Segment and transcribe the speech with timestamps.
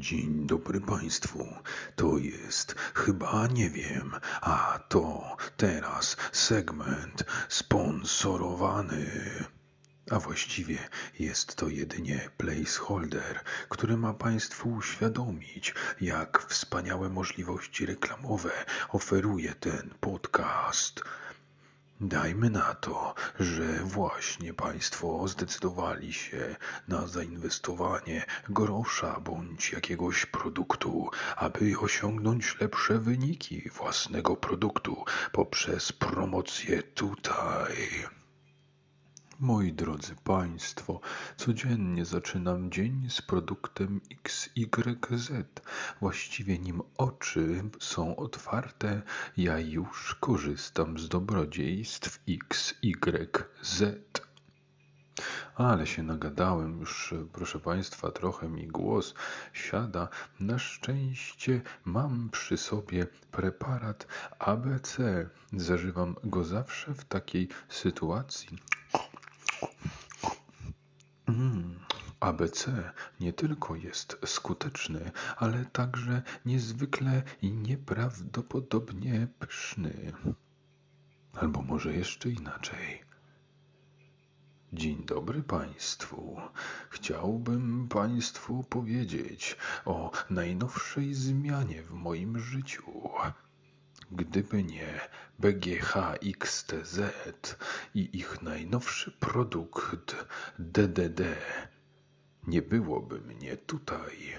[0.00, 1.46] Dzień dobry Państwu.
[1.96, 9.06] To jest chyba nie wiem, a to teraz segment sponsorowany.
[10.10, 10.78] A właściwie
[11.18, 18.50] jest to jedynie placeholder, który ma Państwu uświadomić, jak wspaniałe możliwości reklamowe
[18.88, 21.02] oferuje ten podcast.
[22.02, 26.56] Dajmy na to, że właśnie Państwo zdecydowali się
[26.88, 37.76] na zainwestowanie grosza bądź jakiegoś produktu, aby osiągnąć lepsze wyniki własnego produktu poprzez promocję tutaj.
[39.42, 41.00] Moi drodzy Państwo,
[41.36, 45.30] codziennie zaczynam dzień z produktem XYZ.
[46.00, 49.02] Właściwie nim oczy są otwarte,
[49.36, 53.82] ja już korzystam z dobrodziejstw XYZ.
[55.54, 59.14] Ale się nagadałem już, proszę Państwa, trochę mi głos
[59.52, 60.08] siada.
[60.40, 64.06] Na szczęście mam przy sobie preparat
[64.38, 65.28] ABC.
[65.52, 68.58] Zażywam go zawsze w takiej sytuacji.
[72.30, 72.66] ABC
[73.20, 80.12] nie tylko jest skuteczny, ale także niezwykle i nieprawdopodobnie pyszny.
[81.32, 83.02] Albo może jeszcze inaczej.
[84.72, 86.40] Dzień dobry Państwu.
[86.90, 93.10] Chciałbym Państwu powiedzieć o najnowszej zmianie w moim życiu.
[94.12, 95.00] Gdyby nie
[95.40, 97.10] BGH-XTZ
[97.94, 100.26] i ich najnowszy produkt
[100.58, 101.20] DDD,
[102.46, 104.34] nie byłoby mnie tutaj.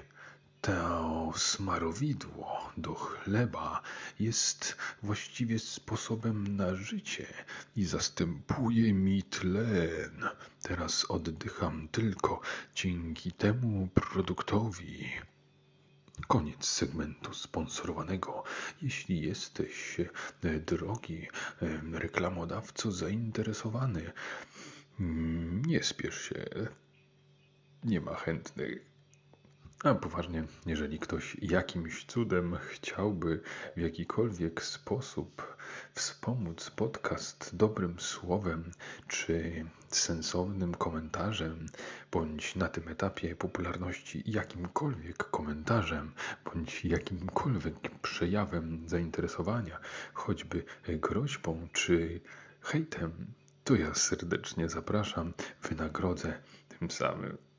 [0.61, 3.81] To smarowidło do chleba
[4.19, 7.27] jest właściwie sposobem na życie
[7.75, 10.29] i zastępuje mi tlen.
[10.61, 12.41] Teraz oddycham tylko
[12.75, 15.09] dzięki temu produktowi.
[16.27, 18.43] Koniec segmentu sponsorowanego.
[18.81, 19.97] Jeśli jesteś,
[20.43, 21.27] e, drogi
[21.61, 24.11] e, reklamodawco, zainteresowany,
[24.99, 26.45] mm, nie spiesz się.
[27.83, 28.91] Nie ma chętnych.
[29.83, 33.41] A poważnie, jeżeli ktoś jakimś cudem chciałby
[33.77, 35.57] w jakikolwiek sposób
[35.93, 38.71] wspomóc podcast dobrym słowem
[39.07, 41.65] czy sensownym komentarzem,
[42.11, 46.11] bądź na tym etapie popularności jakimkolwiek komentarzem,
[46.45, 49.79] bądź jakimkolwiek przejawem zainteresowania,
[50.13, 52.21] choćby groźbą czy
[52.61, 56.41] hejtem, to ja serdecznie zapraszam, wynagrodzę
[56.79, 57.50] tym samym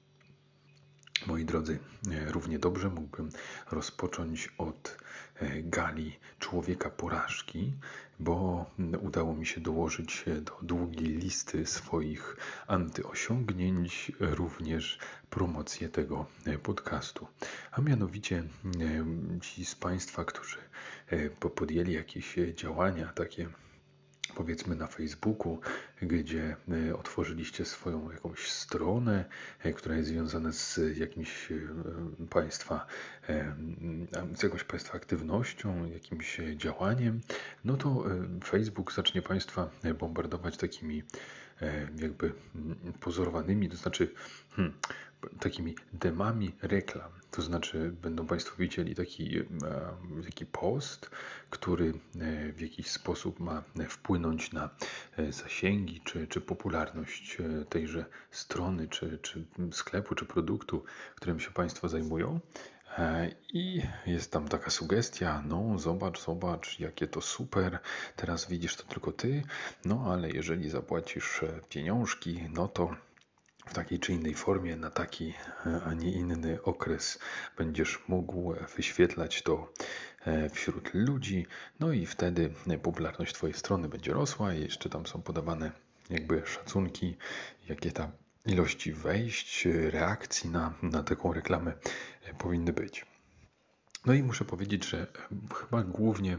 [1.27, 1.79] Moi drodzy,
[2.11, 3.31] e, równie dobrze mógłbym
[3.71, 4.97] rozpocząć od
[5.37, 7.73] e, gali człowieka porażki,
[8.21, 8.67] bo
[9.01, 14.99] udało mi się dołożyć do długiej listy swoich antyosiągnięć również
[15.31, 17.27] promocję tego e, podcastu.
[17.73, 18.45] A mianowicie
[19.41, 20.59] ci z Państwa, którzy
[21.55, 23.49] podjęli jakieś działania takie
[24.35, 25.61] powiedzmy na Facebooku,
[26.03, 26.57] gdzie
[26.89, 29.25] e, otworzyliście swoją jakąś stronę,
[29.65, 31.57] e, która jest związana z jakimś e,
[32.31, 32.87] państwa,
[34.37, 37.21] z jakąś państwa aktywnością, jakimś działaniem,
[37.65, 38.05] no to
[38.45, 41.03] Facebook zacznie Państwa bombardować takimi
[41.99, 42.33] jakby
[43.01, 44.15] pozorowanymi, to znaczy
[44.57, 44.73] hmm,
[45.41, 47.11] takimi demami reklam.
[47.31, 49.45] To znaczy, będą Państwo widzieli taki, e,
[50.25, 51.11] taki post,
[51.51, 51.89] który
[52.21, 54.71] e, w jakiś sposób ma wpłynąć na
[55.17, 60.85] e, zasięgi czy, czy popularność tejże strony, czy, czy sklepu, czy produktu,
[61.15, 62.41] którym się Państwo zajmują.
[63.53, 67.79] I jest tam taka sugestia, no zobacz, zobacz, jakie to super,
[68.17, 69.43] teraz widzisz to tylko ty,
[69.85, 72.97] no ale jeżeli zapłacisz pieniążki, no to
[73.67, 75.35] w takiej czy innej formie, na taki,
[75.85, 77.19] a nie inny okres
[77.59, 79.73] będziesz mógł wyświetlać to
[80.27, 81.47] e, wśród ludzi,
[81.81, 85.73] no i wtedy popularność Twojej strony będzie rosła i jeszcze tam są podawane
[86.11, 87.17] jakby szacunki,
[87.69, 88.13] jakie tam
[88.47, 91.73] ilości wejść, reakcji na, na taką reklamę.
[91.73, 91.77] e,
[92.39, 93.07] powinny być.
[94.07, 95.07] No i muszę powiedzieć, że
[95.55, 96.39] chyba głównie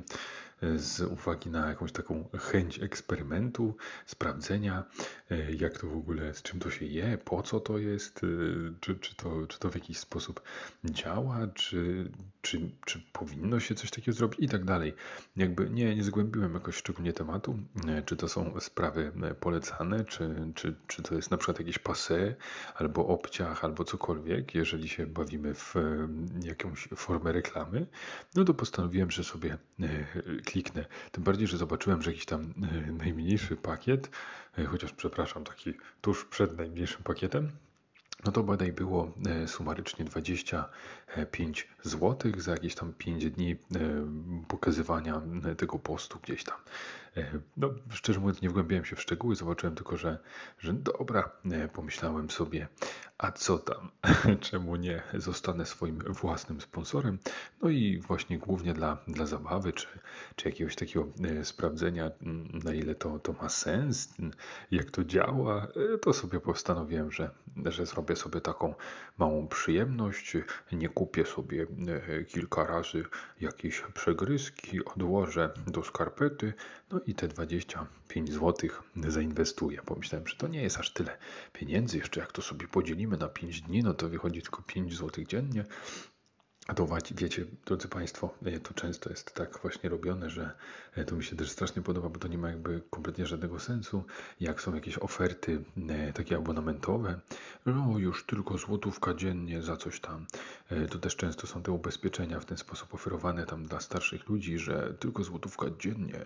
[0.75, 4.83] z uwagi na jakąś taką chęć eksperymentu, sprawdzenia,
[5.31, 8.27] e, jak to w ogóle, z czym to się je, po co to jest, e,
[8.79, 10.41] czy, czy, to, czy to w jakiś sposób
[10.85, 12.11] działa, czy,
[12.41, 14.93] czy, czy powinno się coś takiego zrobić i tak dalej.
[15.35, 20.75] Jakby nie, nie zgłębiłem jakoś szczególnie tematu, e, czy to są sprawy polecane, czy, czy,
[20.87, 22.35] czy to jest na przykład jakieś pase,
[22.75, 25.75] albo obciach, albo cokolwiek, jeżeli się bawimy w
[26.43, 27.87] jakąś formę reklamy,
[28.35, 29.57] no to postanowiłem, że sobie
[30.53, 30.85] kliknę.
[31.11, 34.09] Tym bardziej, że zobaczyłem, że jakiś tam e, najmniejszy pakiet,
[34.57, 37.51] e, chociaż przepraszam, taki tuż przed najmniejszym pakietem,
[38.25, 43.55] no to bodaj było e, sumarycznie 25 zł za jakieś tam 5 dni
[44.47, 45.21] pokazywania
[45.57, 46.57] tego postu gdzieś tam.
[47.57, 50.19] No, szczerze mówiąc, nie wgłębiałem się w szczegóły, zobaczyłem tylko, że,
[50.59, 51.31] że dobra,
[51.73, 52.67] pomyślałem sobie,
[53.17, 53.91] a co tam,
[54.49, 57.19] czemu nie zostanę swoim własnym sponsorem.
[57.61, 59.87] No i właśnie głównie dla, dla zabawy, czy,
[60.35, 61.07] czy jakiegoś takiego
[61.43, 62.11] sprawdzenia,
[62.63, 64.13] na ile to, to ma sens,
[64.71, 65.67] jak to działa,
[66.01, 67.29] to sobie postanowiłem, że,
[67.65, 68.73] że zrobię sobie taką
[69.17, 70.37] małą przyjemność.
[70.71, 73.03] Nie kupię sobie e, kilka razy
[73.41, 76.53] jakieś przegryzki, odłożę do skarpety,
[76.91, 78.69] no i te 25 zł
[79.07, 79.81] zainwestuję.
[79.85, 81.17] Pomyślałem, że to nie jest aż tyle
[81.53, 81.97] pieniędzy.
[81.97, 85.65] Jeszcze jak to sobie podzielimy na 5 dni, no to wychodzi tylko 5 zł dziennie.
[86.67, 90.51] A to wiecie, drodzy Państwo, e, to często jest tak właśnie robione, że
[90.95, 94.03] e, to mi się też strasznie podoba, bo to nie ma jakby kompletnie żadnego sensu.
[94.39, 97.19] Jak są jakieś oferty e, takie abonamentowe,
[97.65, 100.25] no już tylko złotówka dziennie za coś tam.
[100.91, 104.93] To też często są te ubezpieczenia w ten sposób oferowane tam dla starszych ludzi, że
[104.99, 106.19] tylko złotówka dziennie,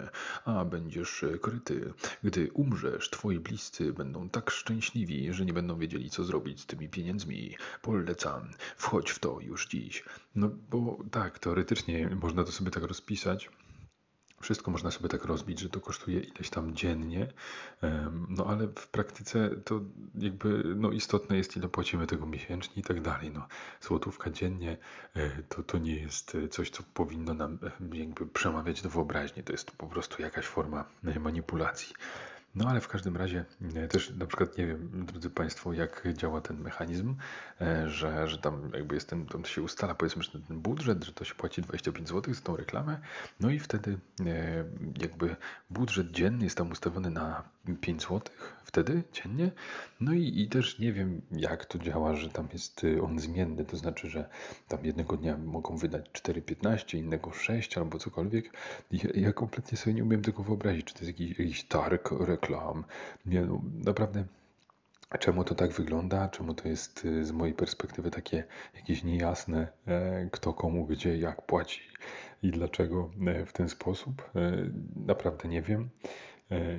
[0.45, 1.93] a będziesz kryty.
[2.23, 6.89] Gdy umrzesz, twoi bliscy będą tak szczęśliwi, że nie będą wiedzieli, co zrobić z tymi
[6.89, 7.57] pieniędzmi.
[7.81, 10.03] Polecam, wchodź w to już dziś.
[10.35, 13.49] No bo tak, teoretycznie można to sobie tak rozpisać.
[14.41, 17.27] Wszystko można sobie tak rozbić, że to kosztuje ileś tam dziennie,
[18.29, 19.81] no ale w praktyce to
[20.15, 23.31] jakby no istotne jest ile płacimy tego miesięcznie i tak dalej.
[23.31, 23.47] No,
[23.81, 24.77] złotówka dziennie
[25.15, 27.59] e, to, to nie jest coś, co powinno nam
[27.93, 29.43] e, jakby przemawiać do wyobraźni.
[29.43, 31.95] To jest po prostu jakaś forma e, manipulacji.
[32.57, 33.45] No ale w każdym razie
[33.75, 37.15] e, też na przykład nie wiem, drodzy Państwo, jak działa ten mechanizm,
[37.61, 41.13] e, że, że tam jakby jest ten, tam się ustala powiedzmy, że ten budżet, że
[41.13, 42.99] to się płaci 25 zł za tą reklamę,
[43.39, 44.65] no i wtedy e,
[45.01, 45.35] jakby
[45.69, 47.43] budżet dzienny jest tam ustawiony na
[47.81, 48.21] 5 zł
[48.65, 49.51] wtedy dziennie.
[49.99, 53.77] No i, i też nie wiem, jak to działa, że tam jest on zmienny, to
[53.77, 54.29] znaczy, że
[54.67, 58.53] tam jednego dnia mogą wydać 4,15, innego 6 albo cokolwiek.
[58.91, 62.46] Ja, ja kompletnie sobie nie umiem tego wyobrazić, czy to jest jakiś, jakiś targ reklam.
[63.25, 64.25] Nie, no, naprawdę
[65.19, 66.29] Czemu to tak wygląda?
[66.29, 68.43] Czemu to jest y, z mojej perspektywy takie
[68.75, 71.81] jakieś niejasne, e, kto komu gdzie jak płaci
[72.43, 74.29] i dlaczego e, w ten sposób?
[74.35, 74.51] E,
[74.95, 75.89] naprawdę nie wiem.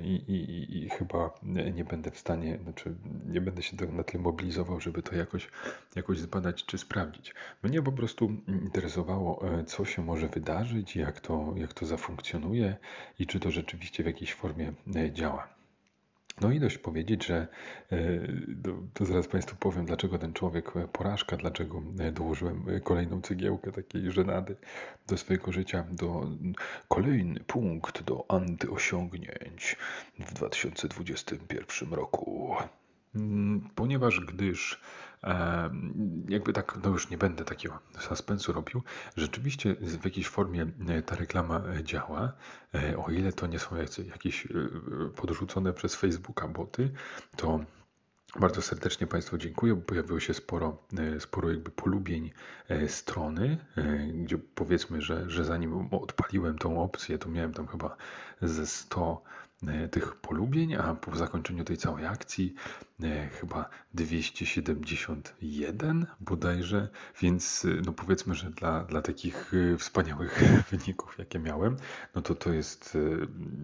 [0.03, 1.33] I, i, i chyba
[1.73, 2.95] nie będę w stanie, znaczy
[3.25, 5.49] nie będę się na tyle mobilizował, żeby to jakoś,
[5.95, 7.33] jakoś zbadać czy sprawdzić.
[7.63, 12.77] Mnie po prostu interesowało, co się może wydarzyć, jak to, jak to zafunkcjonuje
[13.19, 14.73] i czy to rzeczywiście w jakiejś formie
[15.11, 15.58] działa.
[16.41, 17.47] No i dość powiedzieć, że
[17.91, 17.97] e,
[18.93, 24.11] to zaraz Państwu powiem, dlaczego ten człowiek e, porażka, dlaczego e, dołożyłem kolejną cegiełkę takiej
[24.11, 24.55] żenady
[25.07, 26.27] do swojego życia, do
[26.87, 29.75] kolejny punkt do antyosiągnięć
[30.19, 32.55] w 2021 roku.
[33.15, 34.81] Mm, ponieważ gdyż
[36.29, 38.83] jakby tak, no już nie będę takiego suspensu robił,
[39.17, 42.33] rzeczywiście w jakiejś formie e, ta reklama e, działa,
[42.75, 43.75] e, o ile to nie są
[44.11, 44.47] jakieś
[45.15, 46.91] podrzucone przez Facebooka boty,
[47.35, 47.59] to
[48.39, 50.77] bardzo serdecznie Państwu dziękuję, bo pojawiło się sporo,
[51.19, 52.31] sporo jakby polubień
[52.87, 53.57] strony,
[54.13, 57.97] gdzie powiedzmy, że, że zanim odpaliłem tą opcję, to miałem tam chyba
[58.41, 59.23] ze 100
[59.91, 62.55] tych polubień, a po zakończeniu tej całej akcji
[63.03, 66.89] E, chyba 271 bodajże,
[67.21, 71.77] więc e, no powiedzmy, że dla, dla takich e, wspaniałych wyników, jakie miałem,
[72.15, 72.97] no to to jest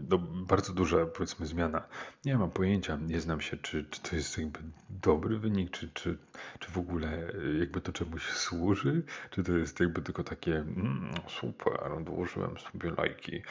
[0.09, 1.87] no, bardzo duża powiedzmy zmiana.
[2.25, 4.59] Nie mam pojęcia, nie znam się, czy, czy to jest jakby
[4.89, 6.17] dobry wynik, czy, czy,
[6.59, 12.03] czy w ogóle jakby to czemuś służy, czy to jest jakby tylko takie mm, super,
[12.03, 13.41] dołożyłem sobie lajki.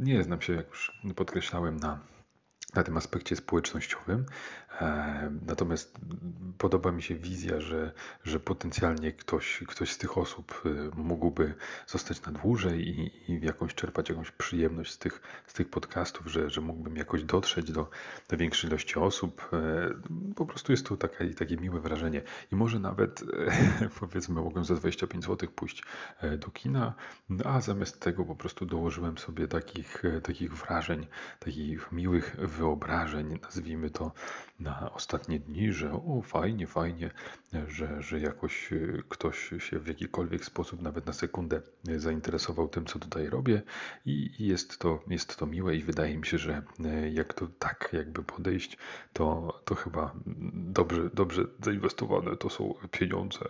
[0.00, 1.98] Nie znam się, jak już podkreślałem, na
[2.74, 4.26] na tym aspekcie społecznościowym.
[4.80, 5.98] E, natomiast
[6.58, 7.92] podoba mi się wizja, że,
[8.24, 11.54] że potencjalnie ktoś, ktoś z tych osób e, mógłby
[11.86, 16.50] zostać na dłużej i, i jakąś czerpać jakąś przyjemność z tych, z tych podcastów, że,
[16.50, 17.90] że mógłbym jakoś dotrzeć do,
[18.28, 19.50] do większej ilości osób.
[19.52, 19.90] E,
[20.36, 22.22] po prostu jest to takie, takie miłe wrażenie.
[22.52, 23.22] I może nawet
[24.00, 25.84] powiedzmy mogłem za 25 zł pójść
[26.38, 26.94] do kina,
[27.44, 31.06] a zamiast tego po prostu dołożyłem sobie takich, takich wrażeń,
[31.38, 34.12] takich miłych wyobrażeń, nazwijmy to
[34.64, 37.10] na ostatnie dni, że o fajnie, fajnie,
[37.68, 38.76] że, że jakoś e,
[39.08, 43.62] ktoś się w jakikolwiek sposób, nawet na sekundę e, zainteresował tym, co tutaj robię
[44.06, 47.90] i jest to, jest to miłe i wydaje mi się, że e, jak to tak
[47.92, 48.78] jakby podejść,
[49.12, 50.12] to, to chyba
[50.54, 53.44] dobrze, dobrze zainwestowane to są pieniądze.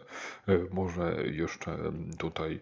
[0.70, 1.78] Może jeszcze
[2.18, 2.60] tutaj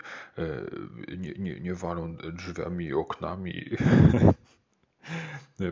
[1.19, 3.53] nie, nie, nie walą drzwiami i oknami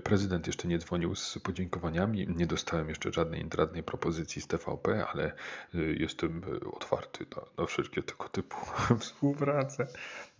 [0.04, 2.26] Prezydent jeszcze nie dzwonił z podziękowaniami.
[2.28, 5.32] Nie dostałem jeszcze żadnej intratnej propozycji z TVP, ale
[5.74, 8.56] y, jestem otwarty na, na wszelkie tego typu
[9.00, 9.86] współpracę.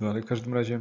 [0.00, 0.80] No ale w każdym razie.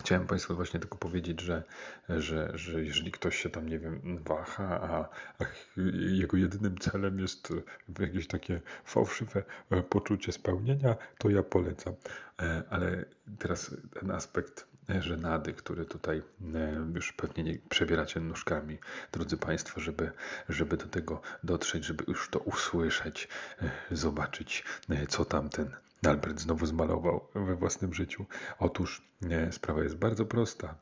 [0.00, 1.62] Chciałem Państwu właśnie tylko powiedzieć, że,
[2.08, 5.08] że, że jeżeli ktoś się tam, nie wiem, waha, a,
[5.44, 5.46] a
[6.10, 7.52] jego jedynym celem jest
[7.98, 11.94] jakieś takie fałszywe e, poczucie spełnienia, to ja polecam.
[12.42, 13.04] E, ale
[13.38, 14.66] teraz ten aspekt
[15.00, 16.22] żenady, który tutaj
[16.54, 18.78] e, już pewnie nie przebieracie nóżkami,
[19.12, 20.12] drodzy Państwo, żeby,
[20.48, 23.28] żeby do tego dotrzeć, żeby już to usłyszeć,
[23.90, 24.64] zobaczyć,
[25.08, 25.70] co tam ten
[26.06, 28.26] Albert znowu zmalował we własnym życiu.
[28.58, 29.02] Otóż
[29.50, 30.74] sprawa jest bardzo prosta.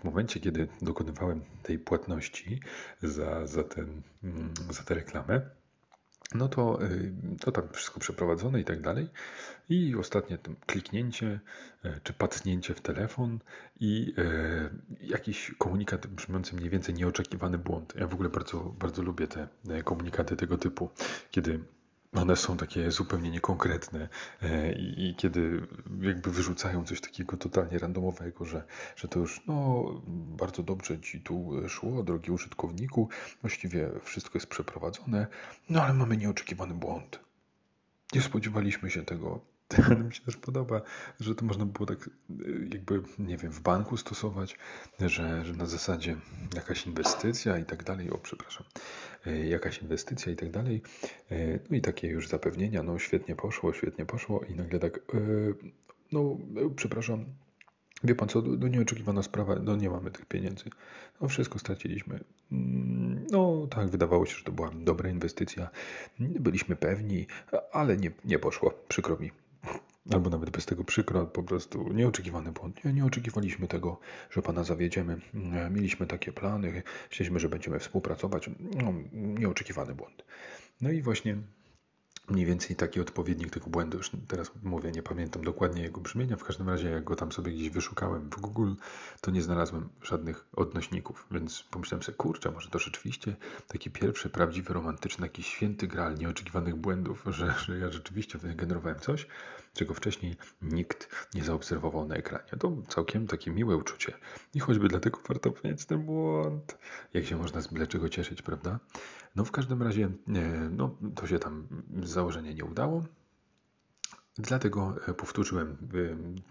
[0.00, 2.60] W momencie, kiedy dokonywałem tej płatności
[3.02, 5.40] za, za, ten, mm, za tę reklamę,
[6.34, 9.08] no to, y, to tam wszystko przeprowadzone i tak dalej.
[9.68, 11.40] I ostatnie kliknięcie
[11.84, 13.38] e, czy pacnięcie w telefon
[13.80, 17.94] i e, jakiś komunikat brzmiący mniej więcej nieoczekiwany błąd.
[17.96, 20.90] Ja w ogóle bardzo, bardzo lubię te e, komunikaty tego typu,
[21.30, 21.60] kiedy
[22.14, 24.08] one są takie zupełnie niekonkretne
[24.42, 25.66] e, i, kiedy
[26.00, 28.64] jakby wyrzucają coś takiego totalnie randomowego, że,
[28.96, 29.84] że to już no
[30.36, 33.08] bardzo dobrze ci tu szło, drogi użytkowniku,
[33.40, 35.26] właściwie wszystko jest przeprowadzone,
[35.68, 37.20] no ale mamy nieoczekiwany błąd.
[38.14, 39.53] Nie spodziewaliśmy się tego,
[39.86, 40.80] ale mi się też podoba,
[41.20, 42.10] że to można było tak
[42.72, 44.58] jakby, nie wiem, w banku stosować,
[45.00, 46.16] że, że na zasadzie
[46.54, 48.66] jakaś inwestycja i tak dalej, o przepraszam,
[49.26, 50.82] e, jakaś inwestycja i tak dalej,
[51.30, 55.00] e, no i takie już zapewnienia, no świetnie poszło, świetnie poszło i nagle tak,
[56.12, 56.38] no
[56.76, 57.24] przepraszam,
[58.04, 60.64] Wie pan co, no nieoczekiwana sprawa, no nie mamy tych pieniędzy.
[61.20, 62.20] No wszystko straciliśmy.
[62.52, 65.70] Mm, no tak, wydawało się, że to była dobra inwestycja.
[66.18, 67.26] Byliśmy pewni,
[67.72, 69.30] ale nie, nie poszło, przykro mi
[70.12, 72.84] albo nawet bez tego przykro, po prostu nieoczekiwany błąd.
[72.84, 73.98] Nie, nie oczekiwaliśmy tego,
[74.30, 75.20] że Pana zawiedziemy.
[75.70, 78.50] Mieliśmy takie plany, chcieliśmy, że będziemy współpracować.
[78.82, 80.24] No, nieoczekiwany błąd.
[80.80, 81.36] No i właśnie
[82.28, 83.98] mniej więcej taki odpowiednik tego błędu.
[83.98, 86.36] Już teraz mówię, nie pamiętam dokładnie jego brzmienia.
[86.36, 88.74] W każdym razie, jak go tam sobie gdzieś wyszukałem w Google,
[89.20, 93.36] to nie znalazłem żadnych odnośników, więc pomyślałem sobie, kurczę, może to rzeczywiście
[93.68, 99.26] taki pierwszy, prawdziwy, romantyczny, jakiś święty gral nieoczekiwanych błędów, że, że ja rzeczywiście wygenerowałem coś,
[99.74, 102.50] czego wcześniej nikt nie zaobserwował na ekranie.
[102.58, 104.12] To całkiem takie miłe uczucie.
[104.54, 106.78] I choćby dlatego warto mieć ten błąd.
[107.14, 108.78] Jak się można z byle czego cieszyć, prawda?
[109.36, 110.10] No w każdym razie, e,
[110.70, 111.66] no to się tam
[112.02, 113.04] z założenia nie udało.
[114.38, 115.76] Dlatego e, powtórzyłem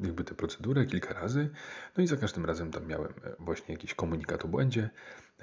[0.01, 1.49] e, jakby tę procedurę kilka razy,
[1.97, 4.89] no i za każdym razem tam miałem właśnie jakiś komunikat o błędzie,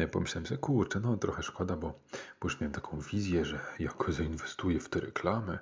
[0.02, 1.88] ja pomyślałem sobie, kurczę, no trochę szkoda, bo,
[2.40, 5.59] bo już miałem taką wizję, że jak zainwestuję w tę reklamę,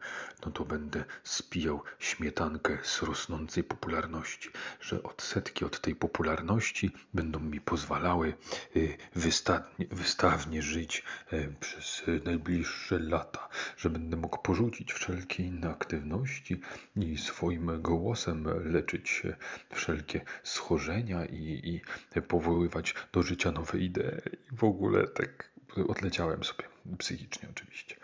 [0.46, 7.60] no to będę spijał śmietankę z rosnącej popularności, że odsetki od tej popularności będą mi
[7.60, 8.34] pozwalały
[8.76, 16.60] y, wystawnie, wystawnie żyć y, przez najbliższe lata, że będę mógł porzucić wszelkie inne aktywności
[16.96, 19.22] i swoim głosem leczyć
[19.70, 21.80] wszelkie schorzenia i,
[22.14, 25.50] i powoływać do życia nowe idee i w ogóle tak
[25.88, 26.64] odleciałem sobie
[26.98, 27.96] psychicznie oczywiście.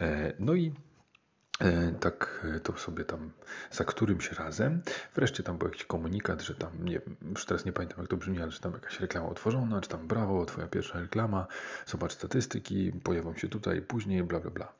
[0.00, 0.72] E, no i
[1.60, 3.30] e, tak to sobie tam
[3.70, 4.82] za którymś razem.
[5.14, 8.42] Wreszcie tam był jakiś komunikat, że tam, nie już teraz nie pamiętam jak to brzmi,
[8.42, 11.46] ale że tam jakaś reklama otworzona, czy tam brawo, twoja pierwsza reklama,
[11.86, 14.72] zobacz statystyki, pojawią się tutaj później, bla, bla, bla.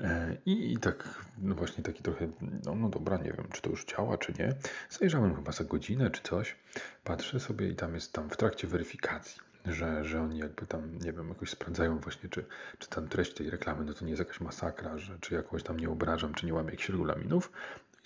[0.00, 2.28] E, I, I, tak, no właśnie taki trochę,
[2.64, 4.54] no, no dobra, nie wiem, czy to już działa, czy nie.
[4.90, 6.56] Zajrzałem chyba za godzinę, czy coś.
[7.04, 11.12] Patrzę sobie i tam jest tam w trakcie weryfikacji że, że oni jakby tam, nie
[11.12, 12.44] wiem, jakoś sprawdzają właśnie, czy,
[12.78, 15.80] czy tam treść tej reklamy, no to nie jest jakaś masakra, że czy jakoś tam
[15.80, 17.52] nie obrażam, czy nie łamię jakichś regulaminów.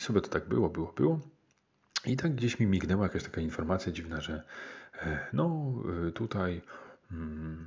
[0.00, 1.20] I sobie to tak było, było, było.
[2.06, 4.42] I tak gdzieś mi mignęła jakaś taka informacja dziwna, że
[5.02, 5.74] e, no
[6.08, 6.62] e, tutaj
[7.12, 7.66] mm,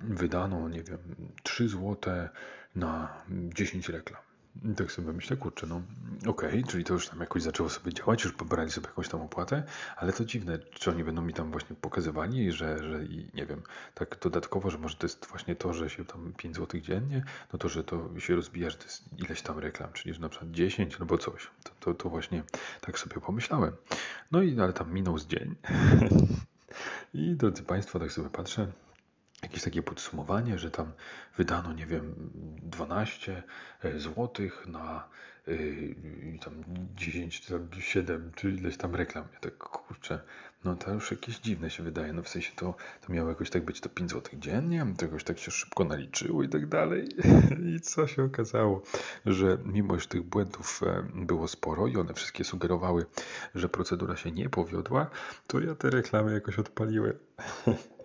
[0.00, 0.98] wydano, nie wiem,
[1.42, 2.28] 3 złote
[2.76, 4.27] na 10 reklam.
[4.64, 5.82] I tak sobie myślę, kurczę, no
[6.26, 9.20] okej, okay, czyli to już tam jakoś zaczęło sobie działać, już pobrali sobie jakąś tam
[9.20, 9.62] opłatę,
[9.96, 13.62] ale to dziwne, czy oni będą mi tam właśnie pokazywali, że, że i nie wiem,
[13.94, 17.58] tak dodatkowo, że może to jest właśnie to, że się tam 5 zł dziennie, no
[17.58, 20.50] to, że to się rozbija, że to jest ileś tam reklam, czyli że na przykład
[20.50, 21.50] 10 albo coś.
[21.64, 22.42] To, to, to właśnie
[22.80, 23.72] tak sobie pomyślałem.
[24.30, 25.54] No i ale tam minął z dzień.
[27.14, 28.72] I drodzy Państwo, tak sobie patrzę,
[29.42, 30.92] jakieś takie podsumowanie, że tam
[31.36, 32.14] wydano, nie wiem,
[32.62, 33.42] 12
[33.82, 35.08] e, złotych na
[35.46, 36.64] yy, tam
[36.94, 39.24] 10, tam 7 czy ileś tam reklam.
[39.34, 40.20] Ja tak kurczę,
[40.64, 42.12] no to już jakieś dziwne się wydaje.
[42.12, 42.74] No w sensie to,
[43.06, 46.42] to miało jakoś tak być to 5 złotych dziennie, to jakoś tak się szybko naliczyło
[46.42, 47.08] i tak dalej.
[47.74, 48.82] I co się okazało,
[49.26, 53.06] że mimo, że tych błędów e, było sporo i one wszystkie sugerowały,
[53.54, 55.10] że procedura się nie powiodła,
[55.46, 57.18] to ja te reklamy jakoś odpaliłem.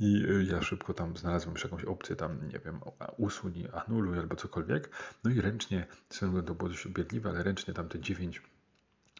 [0.00, 2.80] i y, ja szybko tam znalazłem już jakąś opcję tam, nie wiem,
[3.16, 4.90] usuń, anuluj albo cokolwiek.
[5.24, 5.86] No i ręcznie,
[6.20, 8.42] to było dość ubiedliwe, ale ręcznie tam te dziewięć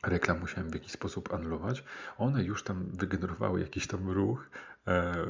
[0.02, 1.84] reklam musiałem w jakiś sposób anulować.
[2.18, 4.50] One już tam wygenerowały jakiś tam ruch,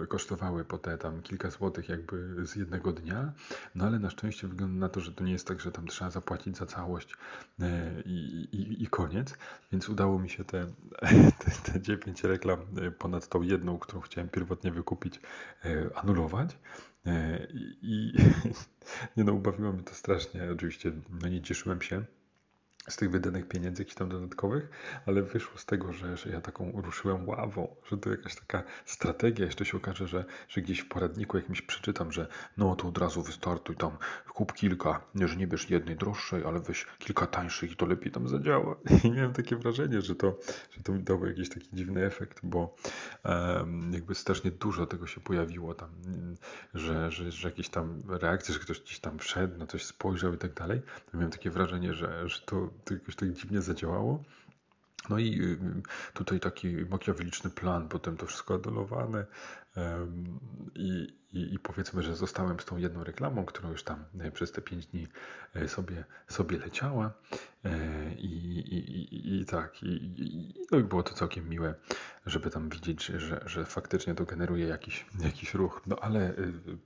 [0.08, 3.32] kosztowały po te tam kilka złotych jakby z jednego dnia,
[3.74, 6.10] no ale na szczęście wygląda na to, że to nie jest tak, że tam trzeba
[6.10, 7.14] zapłacić za całość
[7.60, 9.38] e, i, i, i koniec,
[9.72, 10.66] więc udało mi się te,
[11.44, 15.20] te, te 9 reklam e, ponad tą jedną, którą chciałem pierwotnie wykupić,
[15.64, 16.58] e, anulować.
[17.06, 18.14] E, I, i
[19.16, 20.52] nie no, ubawiło mnie to strasznie.
[20.52, 22.04] Oczywiście no nie cieszyłem się,
[22.88, 24.68] z tych wydanych pieniędzy jakichś tam dodatkowych,
[25.06, 29.44] ale wyszło z tego, że, że ja taką ruszyłem ławą, że to jakaś taka strategia.
[29.44, 32.26] Jeszcze się okaże, że, że gdzieś w poradniku jakimś przeczytam, że
[32.56, 33.98] no to od razu wystartuj tam,
[34.34, 38.28] kup kilka, że nie bierz jednej droższej, ale weź kilka tańszych i to lepiej tam
[38.28, 38.76] zadziała.
[39.04, 40.38] I miałem takie wrażenie, że to,
[40.70, 42.76] że to mi dało jakiś taki dziwny efekt, bo
[43.24, 45.90] um, jakby strasznie dużo tego się pojawiło tam,
[46.74, 50.38] że, że, że jakieś tam reakcje, że ktoś gdzieś tam wszedł, na coś spojrzał i
[50.38, 50.82] tak dalej.
[51.14, 54.22] Miałem takie wrażenie, że, że to to jakoś tak dziwnie zadziałało.
[55.10, 55.58] No i y,
[56.14, 59.26] tutaj taki makiaweliczny plan, potem to wszystko adulowane
[60.74, 64.52] i, i, i, powiedzmy, że zostałem z tą jedną reklamą, którą już tam e, przez
[64.52, 65.06] te pięć dni
[65.54, 67.12] e, sobie, sobie leciała
[67.64, 67.78] e,
[68.14, 71.74] i, i, i tak, i, no i było to całkiem miłe,
[72.26, 76.34] żeby tam widzieć, że, że faktycznie to generuje jakiś, jakiś ruch, no ale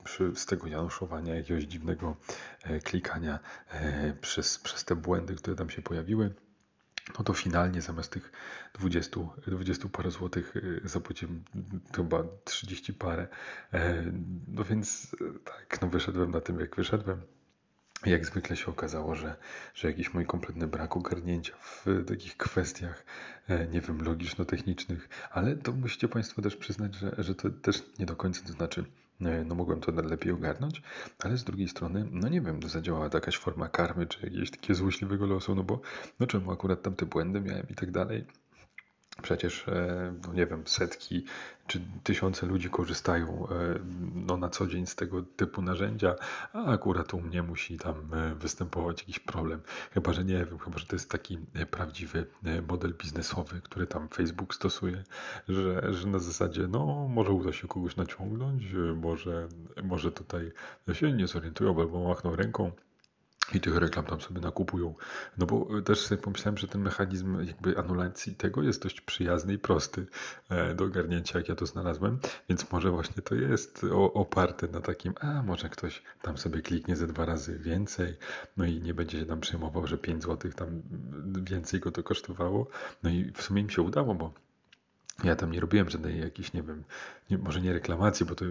[0.05, 2.17] przy, z tego januszowania, jakiegoś dziwnego
[2.85, 3.39] klikania
[4.21, 6.35] przez, przez te błędy, które tam się pojawiły,
[7.19, 8.33] no to finalnie zamiast tych
[8.75, 11.45] 20, 20 parę złotych y, zapłaciłem
[11.97, 13.29] chyba 30 parę.
[13.73, 14.05] E,
[14.49, 17.23] no więc e, tak, no wyszedłem na tym jak wyszedłem.
[18.07, 19.37] Jak zwykle się okazało, że,
[19.75, 23.05] że jakiś mój kompletny brak ogarnięcia w takich kwestiach,
[23.49, 28.07] e, nie wiem, logiczno-technicznych, ale to musicie Państwo też przyznać, że, że to też nie
[28.07, 28.85] do końca to znaczy
[29.21, 30.83] no mogłem to lepiej ogarnąć,
[31.19, 35.27] ale z drugiej strony, no nie wiem, zadziałała jakaś forma karmy, czy jakiegoś takiego złośliwego
[35.27, 35.81] losu, no bo
[36.21, 38.25] no czemu akurat tamte błędy miałem i tak dalej.
[39.23, 41.25] Przecież, e, no nie wiem, setki
[41.67, 43.79] czy tysiące ludzi korzystają e,
[44.15, 46.15] no, na co dzień z tego typu narzędzia,
[46.53, 49.61] a akurat u mnie musi tam e, występować jakiś problem.
[49.93, 51.39] Chyba, że nie wiem, chyba, że to jest taki
[51.71, 52.27] prawdziwy
[52.69, 55.05] model biznesowy, który tam Facebook stosuje,
[55.49, 58.63] że, że na zasadzie, no może uda się kogoś naciągnąć,
[58.97, 59.49] może,
[59.83, 60.53] może tutaj
[60.93, 62.73] się nie zorientują albo machną ręką
[63.55, 64.95] i tych reklam tam sobie nakupują.
[65.39, 69.59] No bo też sobie pomyślałem, że ten mechanizm jakby anulacji tego jest dość przyjazny i
[69.59, 70.07] prosty
[70.49, 75.15] e, do ogarnięcia, jak ja to znalazłem, więc może właśnie to jest oparte na takim,
[75.21, 78.17] a może ktoś tam sobie kliknie ze dwa razy więcej,
[78.57, 80.83] no i nie będzie się tam przejmował, że 5 zł tam
[81.43, 82.67] więcej go to kosztowało.
[83.03, 84.33] No i w sumie mi się udało, bo
[85.25, 86.85] ja tam nie robiłem żadnej jakiejś, nie wiem,
[87.31, 88.45] nie, może nie reklamacji, bo to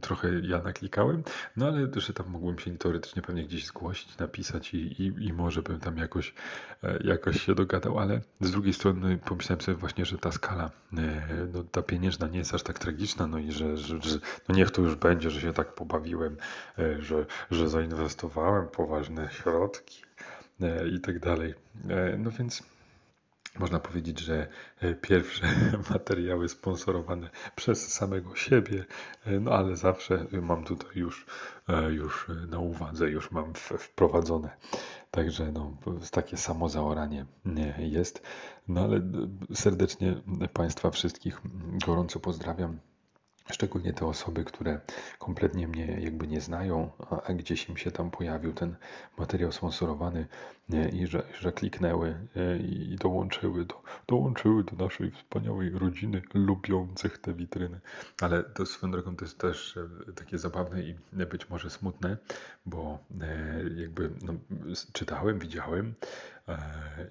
[0.00, 1.22] trochę ja naklikałem,
[1.56, 5.62] no ale że tam mogłem się teoretycznie pewnie gdzieś zgłosić, napisać i, i, i może
[5.62, 6.34] bym tam jakoś,
[6.82, 11.00] e, jakoś się dogadał, ale z drugiej strony pomyślałem sobie właśnie, że ta skala, e,
[11.52, 14.70] no, ta pieniężna nie jest aż tak tragiczna, no i że, że, że no niech
[14.70, 16.36] to już będzie, że się tak pobawiłem,
[16.78, 20.02] e, że, że zainwestowałem poważne środki
[20.92, 21.54] i tak dalej.
[22.18, 22.62] No więc
[23.58, 24.48] można powiedzieć, że
[24.80, 25.46] e, pierwsze
[25.90, 28.84] materiały sponsorowane przez samego siebie,
[29.26, 31.26] e, no ale zawsze mam tutaj już,
[31.68, 34.56] e, już na uwadze, już mam wprowadzone.
[35.10, 35.76] Także no,
[36.10, 37.26] takie samo zaoranie
[37.78, 38.22] jest.
[38.68, 39.00] No ale
[39.54, 41.40] serdecznie Państwa wszystkich
[41.86, 42.78] gorąco pozdrawiam.
[43.52, 44.80] Szczególnie te osoby, które
[45.18, 46.90] kompletnie mnie jakby nie znają,
[47.26, 48.76] a gdzieś im się tam pojawił ten
[49.18, 50.26] materiał sponsorowany
[50.92, 52.14] i że, że kliknęły
[52.60, 57.80] i dołączyły do, dołączyły do naszej wspaniałej rodziny lubiących te witryny.
[58.20, 59.76] Ale to swoją drogą to jest też
[60.08, 60.94] e, takie zabawne i
[61.30, 62.16] być może smutne,
[62.66, 64.34] bo e, jakby no,
[64.92, 65.94] czytałem, widziałem,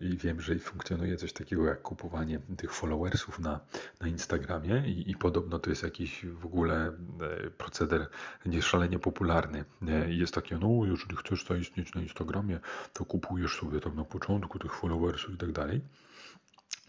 [0.02, 3.60] i wiem, że funkcjonuje coś takiego jak kupowanie tych followersów na,
[4.02, 8.08] na Instagramie i, i podobno to jest jakiś w ogóle e, proceder
[8.46, 9.66] nieszalenie popularny.
[9.88, 12.60] E, jest takie, no jeżeli chcesz zaistnieć na Instagramie,
[12.94, 15.82] to kupujesz sobie tam na początku tych followersów i tak dalej.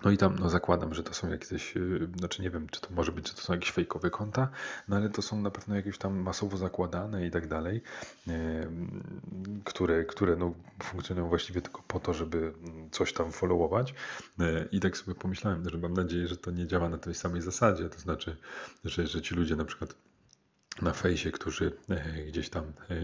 [0.05, 2.89] No i tam no zakładam, że to są jakieś, y, znaczy nie wiem, czy to
[2.91, 4.49] może być, czy to są jakieś fejkowe konta,
[4.89, 7.83] no ale to są na pewno jakieś tam masowo zakładane i tak dalej,
[9.65, 12.53] które, które no funkcjonują właściwie tylko po to, żeby
[12.91, 13.95] coś tam followować.
[14.41, 17.43] Y, I tak sobie pomyślałem, że mam nadzieję, że to nie działa na tej samej
[17.43, 18.37] zasadzie, to znaczy,
[18.85, 19.95] że, że ci ludzie na przykład
[20.83, 22.95] na fejsie, którzy e, gdzieś tam e,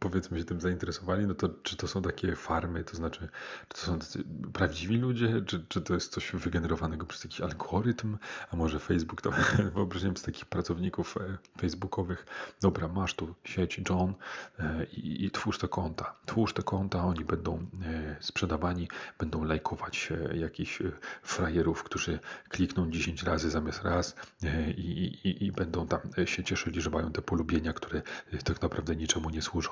[0.00, 3.28] powiedzmy się tym zainteresowali, no to czy to są takie farmy, to znaczy,
[3.68, 3.98] czy to są
[4.52, 8.18] prawdziwi ludzie, czy, czy to jest coś wygenerowanego przez jakiś algorytm,
[8.50, 9.30] a może Facebook, to
[9.74, 12.26] wyobraźniam z takich pracowników e, facebookowych,
[12.60, 14.14] dobra, masz tu sieć John
[14.92, 17.66] i, i twórz te konta, twórz te konta, oni będą
[18.20, 20.82] sprzedawani, będą lajkować jakichś
[21.22, 22.18] frajerów, którzy
[22.48, 24.16] klikną 10 razy zamiast raz
[24.76, 24.80] i,
[25.24, 28.02] i, i będą tam się cieszyli, że mają te polubienia, które
[28.34, 29.70] y, tak naprawdę niczemu nie służą.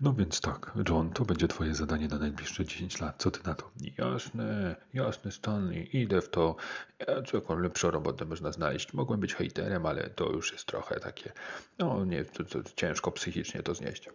[0.00, 3.14] No więc tak, John, to będzie twoje zadanie na najbliższe 10 lat.
[3.18, 3.70] Co ty na to?
[3.98, 6.56] Jasne, jasne, Stanley, idę w to.
[6.98, 8.92] Ja, jaką lepszą robotę można znaleźć.
[8.92, 11.32] Mogłem być hejterem, ale to już jest trochę takie,
[11.78, 14.08] no nie, to, to ciężko psychicznie to znieść.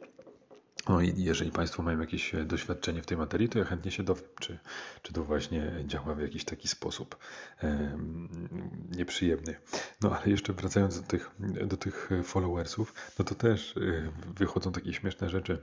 [0.87, 4.03] No i jeżeli Państwo mają jakieś e, doświadczenie w tej materii, to ja chętnie się
[4.03, 4.59] dowiem, czy,
[5.01, 7.17] czy to właśnie działa w jakiś taki sposób
[7.63, 7.97] e,
[8.91, 9.55] nieprzyjemny.
[10.01, 11.31] No ale jeszcze wracając do tych,
[11.65, 15.61] do tych followersów, no to też e, wychodzą takie śmieszne rzeczy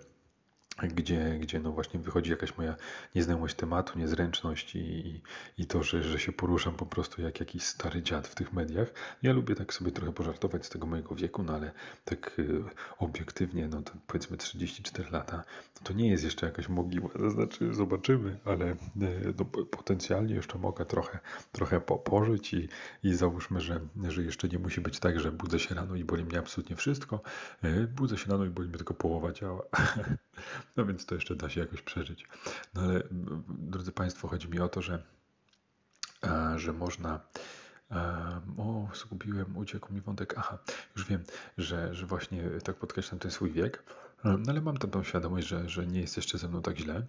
[0.83, 2.77] gdzie, gdzie no właśnie wychodzi jakaś moja
[3.15, 5.21] nieznajomość tematu, niezręczność i,
[5.59, 8.89] i to, że, że się poruszam po prostu jak jakiś stary dziad w tych mediach.
[9.23, 11.73] Ja lubię tak sobie trochę pożartować z tego mojego wieku, no ale
[12.05, 12.65] tak y,
[12.99, 15.45] obiektywnie, no to powiedzmy 34 lata,
[15.85, 18.77] to nie jest jeszcze jakaś mogiła, to znaczy zobaczymy, ale y,
[19.39, 21.19] no, potencjalnie jeszcze mogę trochę,
[21.53, 22.69] trochę po, pożyć i,
[23.03, 26.25] i załóżmy, że, że jeszcze nie musi być tak, że budzę się rano i boli
[26.25, 27.21] mnie absolutnie wszystko,
[27.65, 29.63] y, budzę się rano i boli mnie tylko połowa ciała.
[30.77, 32.29] No więc to jeszcze da się jakoś przeżyć.
[32.75, 33.03] No ale
[33.49, 35.03] drodzy Państwo, chodzi mi o to, że,
[36.57, 37.21] że można.
[38.59, 40.35] O, zgubiłem, uciekł mi wątek.
[40.37, 40.59] Aha,
[40.97, 41.25] już wiem,
[41.59, 43.83] że, że właśnie tak podkreślam ten swój wiek
[44.27, 47.07] no ale mam tą świadomość, że, że nie jest jeszcze ze mną tak źle.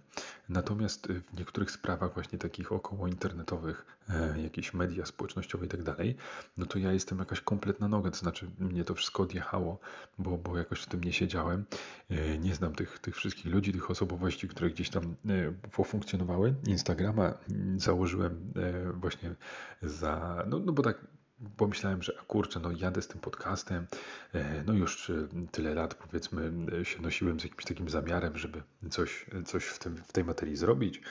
[0.48, 6.16] Natomiast w niektórych sprawach właśnie takich około internetowych, e, jakieś media społecznościowe i tak dalej,
[6.56, 9.78] no to ja jestem jakaś kompletna noga, to znaczy mnie to wszystko odjechało,
[10.18, 11.64] bo, bo jakoś w tym nie siedziałem.
[12.10, 16.54] E, nie znam tych, tych wszystkich ludzi, tych osobowości, które gdzieś tam e, pofunkcjonowały.
[16.66, 17.34] Instagrama
[17.76, 19.34] założyłem e, właśnie
[19.82, 21.18] za, no, no bo tak
[21.56, 23.86] pomyślałem, że a kurczę, no jadę z tym podcastem,
[24.34, 26.52] e, no już e, tyle lat powiedzmy
[26.84, 31.02] się nosiłem z jakimś takim zamiarem, żeby coś, coś w, tym, w tej materii zrobić.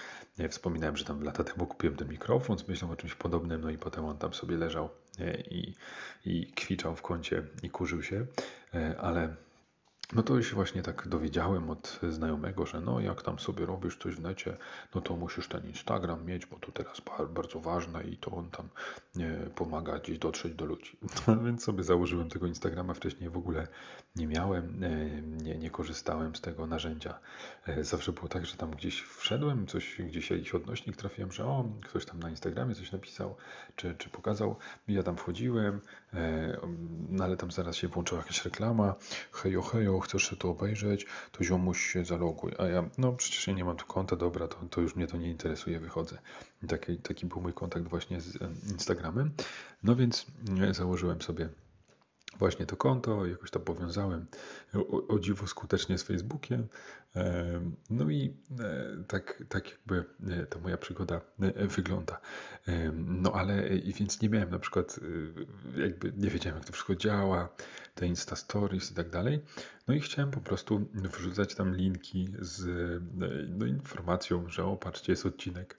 [0.50, 3.78] Wspominałem, że tam lata temu kupiłem ten mikrofon z myślą o czymś podobnym, no i
[3.78, 4.90] potem on tam sobie leżał
[5.52, 5.74] i,
[6.26, 8.26] i kwiczał w kącie i kurzył się,
[8.74, 9.36] e, ale
[10.14, 14.16] no to się właśnie tak dowiedziałem od znajomego, że no jak tam sobie robisz coś
[14.16, 14.58] w necie,
[14.96, 18.70] no to musisz ten Instagram mieć, bo to teraz bardzo ważne i to on tam
[19.56, 20.98] pomaga gdzieś dotrzeć do ludzi.
[21.28, 23.68] No więc sobie założyłem tego Instagrama, wcześniej w ogóle
[24.16, 27.20] nie miałem, e, nie, nie korzystałem z tego narzędzia.
[27.68, 31.66] E, zawsze było tak, że tam gdzieś wszedłem, coś, gdzieś jakiś odnośnik trafiłem, że o,
[31.84, 33.36] ktoś tam na Instagramie coś napisał,
[33.76, 34.56] czy, czy pokazał.
[34.88, 35.82] Ja tam wchodziłem,
[36.14, 36.58] e,
[37.10, 38.96] no ale tam zaraz się włączyła jakaś reklama,
[39.32, 42.52] hejo, hejo, chcesz się to obejrzeć, to ziomuś się zaloguj.
[42.58, 45.18] A ja, no przecież ja nie mam tu konta, dobra, to, to już mnie to
[45.18, 46.18] nie interesuje, wychodzę.
[46.68, 48.38] taki, taki był mój kontakt właśnie z
[48.72, 49.32] Instagramem.
[49.84, 50.26] No więc
[50.62, 51.50] e, założyłem sobie
[52.40, 54.26] właśnie to konto, jakoś to powiązałem
[54.74, 56.68] o, o dziwo skutecznie z Facebookiem.
[57.16, 60.06] E, no i e, tak, tak jakby
[60.50, 61.22] ta moja przygoda
[61.76, 62.22] wygląda.
[62.94, 65.00] No ale więc nie miałem na przykład,
[65.78, 67.50] jakby nie wiedziałem jak to wszystko działa,
[67.96, 69.44] te Insta Stories i tak dalej.
[69.88, 72.66] No i chciałem po prostu wrzucać tam linki z
[73.50, 75.78] no, informacją, że o patrzcie jest odcinek.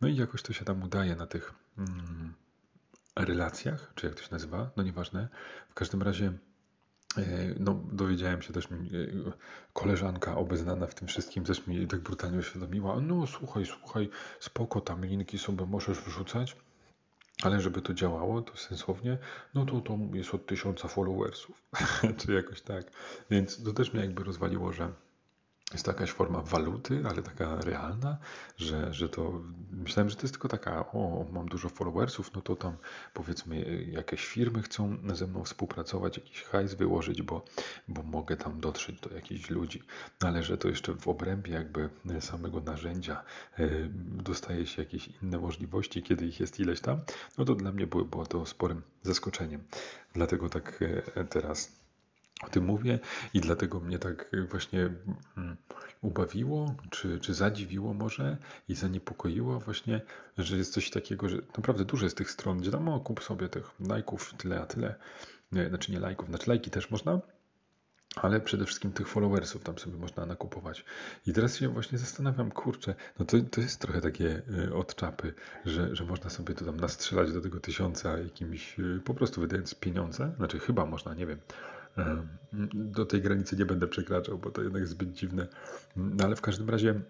[0.00, 2.34] No i jakoś to się tam udaje na tych mm,
[3.16, 5.28] relacjach, czy jak to się nazywa, no nieważne.
[5.68, 6.32] W każdym razie
[7.16, 7.22] e,
[7.58, 8.68] no, dowiedziałem się też, e,
[9.72, 15.04] koleżanka obeznana w tym wszystkim też mi tak brutalnie uświadomiła, no słuchaj, słuchaj, spoko, tam
[15.04, 16.56] linki sobie możesz wrzucać,
[17.42, 19.18] ale żeby to działało, to sensownie,
[19.54, 21.62] no to to jest od tysiąca followersów,
[22.18, 22.90] czy jakoś tak.
[23.30, 24.92] Więc to też mnie jakby rozwaliło, że
[25.72, 28.18] jest to jakaś forma waluty, ale taka realna,
[28.56, 29.40] że, że to
[29.72, 32.76] myślałem, że to jest tylko taka, o, mam dużo followersów, no to tam
[33.14, 37.44] powiedzmy jakieś firmy chcą ze mną współpracować, jakiś hajs wyłożyć, bo,
[37.88, 39.82] bo mogę tam dotrzeć do jakichś ludzi,
[40.22, 43.22] no ale że to jeszcze w obrębie jakby samego narzędzia
[43.58, 47.00] y, dostaje się jakieś inne możliwości, kiedy ich jest ileś tam,
[47.38, 49.62] no to dla mnie było, było to sporym zaskoczeniem.
[50.14, 51.79] Dlatego tak y, teraz
[52.42, 52.98] o tym mówię
[53.34, 54.90] i dlatego mnie tak właśnie
[55.36, 55.56] mm,
[56.02, 58.36] ubawiło, czy, czy zadziwiło może
[58.68, 60.00] i zaniepokoiło właśnie,
[60.38, 63.48] że jest coś takiego, że naprawdę dużo jest tych stron, gdzie tam o, kup sobie
[63.48, 64.94] tych lajków tyle a tyle,
[65.68, 67.20] znaczy nie lajków, znaczy lajki też można,
[68.16, 70.84] ale przede wszystkim tych followersów tam sobie można nakupować.
[71.26, 75.34] I teraz się właśnie zastanawiam, kurczę, no to, to jest trochę takie y, od czapy,
[75.64, 79.74] że, że można sobie to tam nastrzelać do tego tysiąca jakimiś, y, po prostu wydając
[79.74, 81.38] pieniądze, znaczy chyba można, nie wiem,
[82.74, 85.46] do tej granicy nie będę przekraczał, bo to jednak zbyt dziwne.
[85.96, 87.00] No ale w każdym razie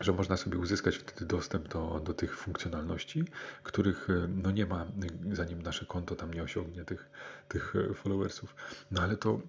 [0.00, 3.24] że można sobie uzyskać wtedy dostęp do, do tych funkcjonalności,
[3.62, 4.86] których e, no nie ma,
[5.32, 7.10] zanim nasze konto tam nie osiągnie tych,
[7.48, 8.54] tych e, followersów.
[8.90, 9.40] No ale to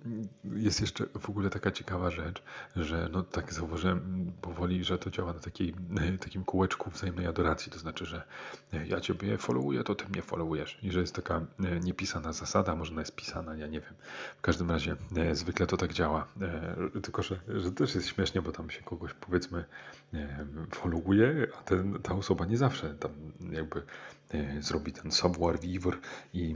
[0.54, 2.44] jest jeszcze w ogóle taka ciekawa rzecz,
[2.76, 7.72] że no tak zauważyłem powoli, że to działa na takiej, e, takim kółeczku wzajemnej adoracji,
[7.72, 8.24] to znaczy, że
[8.88, 11.46] ja Ciebie followuję, to Ty mnie followujesz i że jest taka
[11.82, 13.94] niepisana zasada, może ona jest pisana, ja nie wiem.
[14.38, 14.96] W każdym razie
[15.34, 16.28] zwykle to tak działa,
[17.04, 19.66] tylko że, że też jest śmiesznie, bo tam się kogoś powiedzmy
[20.72, 23.12] followuje, a ten, ta osoba nie zawsze tam
[23.52, 23.84] jakby
[24.34, 25.98] e, zrobi ten savoir vivre
[26.34, 26.56] i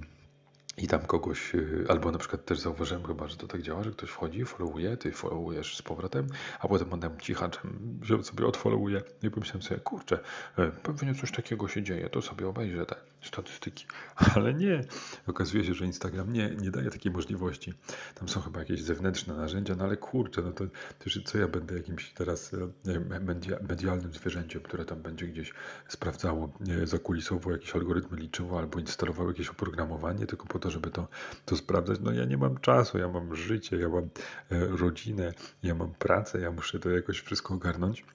[0.78, 3.92] i tam kogoś, y, albo na przykład też zauważyłem chyba, że to tak działa, że
[3.92, 6.28] ktoś wchodzi, followuje, ty followujesz z powrotem,
[6.60, 10.20] a potem on cichaczem, że sobie odfollowuje i pomyślałem sobie, kurczę,
[10.58, 13.86] e, pewnie coś takiego się dzieje, to sobie obejrzę te statystyki.
[14.36, 14.84] Ale nie,
[15.28, 17.74] okazuje się, że Instagram nie, nie daje takiej możliwości.
[18.16, 20.66] Tam są chyba jakieś zewnętrzne narzędzia, no ale kurczę, no to
[21.00, 25.54] też co ja będę jakimś teraz e, media, medialnym zwierzęciem, które tam będzie gdzieś
[25.88, 26.54] sprawdzało
[26.84, 31.08] zakulisowo jakieś algorytmy liczyło albo instalowało jakieś oprogramowanie, tylko po to, żeby to,
[31.46, 32.00] to sprawdzać.
[32.02, 36.40] No ja nie mam czasu, ja mam życie, ja mam e, rodzinę, ja mam pracę,
[36.42, 38.06] ja muszę to jakoś wszystko ogarnąć.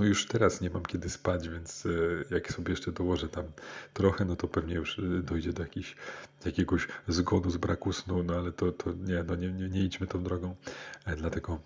[0.00, 3.44] No już teraz nie mam kiedy spać, więc e, jak sobie jeszcze dołożę tam
[3.94, 5.96] trochę, no to pewnie już e, dojdzie do jakiś,
[6.44, 10.06] jakiegoś zgonu z braku snu, no ale to, to nie, no nie, nie, nie idźmy
[10.06, 10.56] tą drogą.
[11.16, 11.60] Dlatego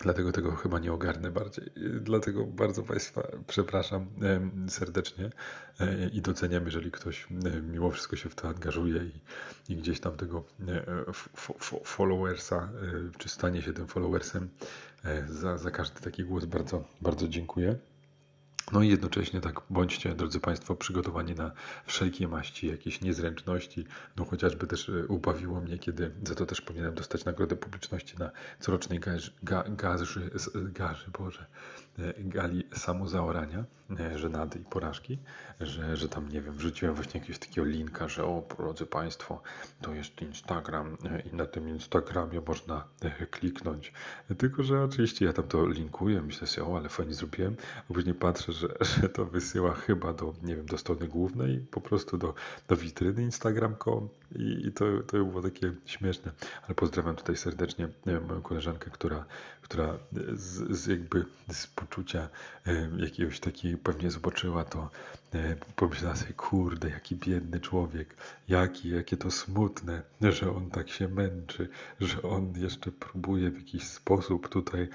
[0.00, 1.64] Dlatego tego chyba nie ogarnę bardziej.
[2.00, 4.06] Dlatego bardzo Państwa przepraszam
[4.68, 5.30] serdecznie
[5.80, 7.26] e, i doceniam, jeżeli ktoś
[7.62, 9.20] mimo wszystko się w to angażuje i,
[9.72, 10.84] i gdzieś tam tego e,
[11.84, 12.68] followersa, e,
[13.18, 14.48] czy stanie się tym followersem.
[15.28, 17.76] Za, za każdy taki głos bardzo, bardzo dziękuję.
[18.72, 21.52] No i jednocześnie tak bądźcie, drodzy Państwo, przygotowani na
[21.86, 23.86] wszelkie maści, jakieś niezręczności.
[24.16, 28.30] No chociażby też e, ubawiło mnie, kiedy za to też powinienem dostać nagrodę publiczności na
[28.60, 31.46] corocznej garzy, ga, garzy, garzy Boże,
[31.84, 31.85] e,
[32.18, 33.64] gali samozaorania,
[34.00, 35.18] e, żenady i porażki,
[35.60, 39.42] że, że tam, nie wiem, wrzuciłem właśnie jakiegoś takiego linka, że o, drodzy Państwo,
[39.80, 40.96] to jest Instagram
[41.32, 42.84] i na tym Instagramie można
[43.30, 43.92] kliknąć.
[44.38, 47.56] Tylko, że oczywiście ja tam to linkuję, myślę sobie, o, ale fajnie zrobiłem,
[47.90, 48.68] a później patrzę, że,
[49.00, 52.34] że to wysyła chyba do, nie wiem, do strony głównej, po prostu do,
[52.68, 56.32] do witryny Instagram.com i, i to, to było takie śmieszne.
[56.66, 57.88] Ale pozdrawiam tutaj serdecznie
[58.28, 59.24] moją koleżankę, która,
[59.62, 59.98] która
[60.32, 62.28] z, z jakby z poczucia
[62.96, 64.90] jakiegoś takiej pewnie zobaczyła to,
[65.76, 68.16] pomyślała sobie, kurde, jaki biedny człowiek,
[68.48, 71.68] jaki, jakie to smutne, że on tak się męczy,
[72.00, 74.88] że on jeszcze próbuje w jakiś sposób tutaj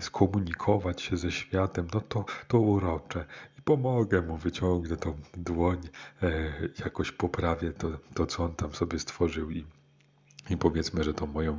[0.00, 3.24] skomunikować się ze światem, no to, to urocze.
[3.64, 5.88] Pomogę mu, wyciągnę tą dłoń,
[6.22, 6.52] e,
[6.84, 9.64] jakoś poprawię to, to, co on tam sobie stworzył i
[10.50, 11.58] i powiedzmy, że tą moją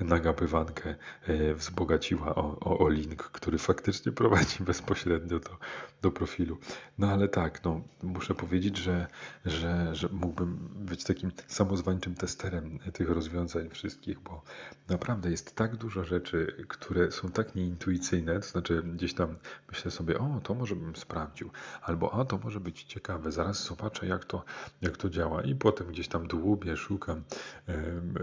[0.00, 0.94] nagabywankę
[1.26, 5.56] e, wzbogaciła o, o, o, link, który faktycznie prowadzi bezpośrednio do,
[6.02, 6.58] do profilu.
[6.98, 9.06] No ale tak, no, muszę powiedzieć, że,
[9.46, 14.42] że, że mógłbym być takim samozwańczym testerem tych rozwiązań wszystkich, bo
[14.88, 19.36] naprawdę jest tak dużo rzeczy, które są tak nieintuicyjne, to znaczy gdzieś tam
[19.68, 21.50] myślę sobie, o, to może bym sprawdził,
[21.82, 24.44] albo a, to może być ciekawe, zaraz zobaczę, jak to,
[24.82, 27.22] jak to działa i potem gdzieś tam dłubię, szukam,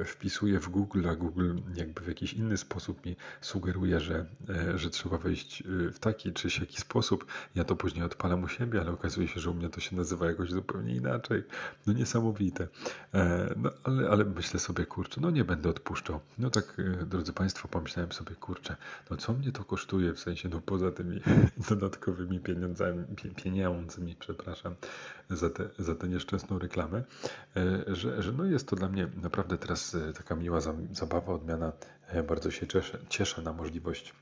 [0.07, 4.89] wpisuję w Google, a Google jakby w jakiś inny sposób mi sugeruje, że, e, że
[4.89, 7.25] trzeba wejść e, w taki czy siaki sposób.
[7.55, 10.25] Ja to później odpalam u siebie, ale okazuje się, że u mnie to się nazywa
[10.25, 11.43] jakoś zupełnie inaczej.
[11.87, 12.67] No niesamowite.
[13.13, 16.19] E, no ale, ale myślę sobie, kurczę, no nie będę odpuszczał.
[16.37, 18.75] No tak, drodzy Państwo, pomyślałem sobie, kurczę,
[19.09, 21.21] no co mnie to kosztuje, w sensie, no poza tymi
[21.69, 23.05] dodatkowymi pieniądzami,
[23.43, 24.75] pieniędzmi, przepraszam,
[25.29, 27.03] za tę za nieszczęsną reklamę,
[27.87, 30.59] że, że no jest to dla mnie naprawdę teraz taka miła
[30.91, 31.71] zabawa, odmiana.
[32.07, 34.13] E, bardzo się cieszę, cieszę na możliwość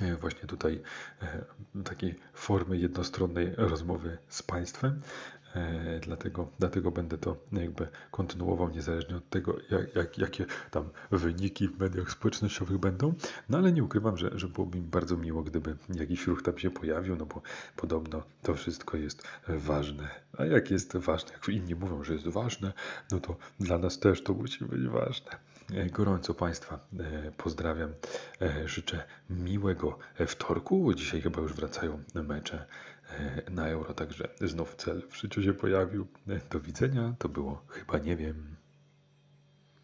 [0.00, 0.82] e, właśnie tutaj
[1.22, 1.44] e,
[1.84, 5.02] takiej formy jednostronnej rozmowy z Państwem.
[6.00, 11.80] Dlatego, dlatego będę to jakby kontynuował, niezależnie od tego, jak, jak, jakie tam wyniki w
[11.80, 13.14] mediach społecznościowych będą.
[13.48, 16.70] No ale nie ukrywam, że, że byłoby mi bardzo miło, gdyby jakiś ruch tam się
[16.70, 17.42] pojawił, no bo
[17.76, 20.08] podobno to wszystko jest ważne.
[20.38, 22.72] A jak jest ważne, jak inni mówią, że jest ważne,
[23.12, 25.30] no to dla nas też to musi być ważne.
[25.74, 27.90] E, gorąco Państwa e, pozdrawiam.
[28.42, 30.94] E, życzę miłego wtorku.
[30.94, 32.66] Dzisiaj chyba już wracają mecze
[33.50, 36.06] na euro, także znów cel w życiu się pojawił.
[36.50, 37.14] Do widzenia.
[37.18, 38.57] To było chyba nie wiem.